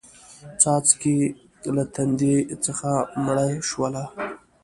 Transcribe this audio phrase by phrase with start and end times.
[0.61, 1.17] څاڅکې
[1.75, 2.89] له تندې څخه
[3.23, 4.03] مړه شوله